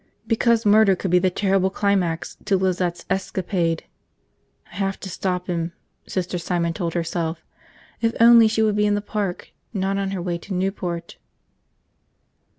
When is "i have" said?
4.71-4.99